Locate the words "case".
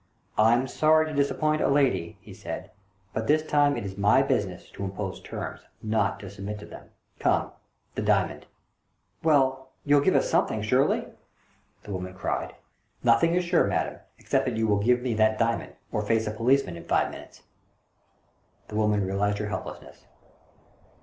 12.47-12.49